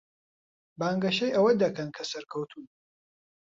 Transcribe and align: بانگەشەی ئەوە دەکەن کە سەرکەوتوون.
بانگەشەی 0.79 1.35
ئەوە 1.35 1.51
دەکەن 1.63 1.89
کە 1.95 2.03
سەرکەوتوون. 2.11 2.67